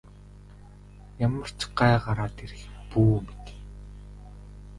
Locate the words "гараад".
2.05-2.35